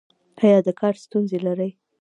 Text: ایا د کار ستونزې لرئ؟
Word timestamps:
ایا 0.43 0.59
د 0.65 0.69
کار 0.79 0.95
ستونزې 1.03 1.37
لرئ؟ 1.45 1.71